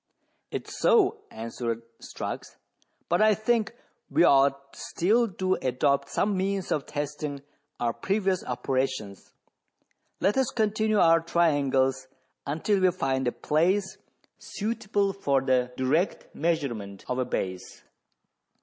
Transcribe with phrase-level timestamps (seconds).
[0.49, 2.55] It is so," answered Strux;
[3.07, 3.75] "but I think
[4.09, 7.43] we ought still to adopt some means of testing
[7.79, 9.31] our previous operations.
[10.19, 12.07] Let us continue our triangles
[12.47, 13.99] until we find a place
[14.39, 17.83] suitable for the direct measurement of a base.